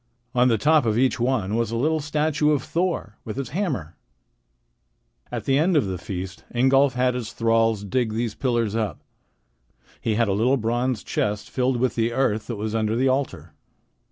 [0.33, 3.97] On the top of each one was a little statue of Thor with his hammer.
[5.31, 9.03] At the end of the feast Ingolf had his thralls dig these pillars up.
[10.01, 13.53] He had a little bronze chest filled with the earth that was under the altar.